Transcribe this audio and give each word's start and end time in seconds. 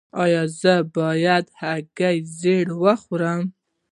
ایا 0.23 0.43
زه 0.61 0.73
باید 0.95 1.45
د 1.49 1.53
هګۍ 1.59 2.17
ژیړ 2.39 2.67
وخورم؟ 2.83 3.41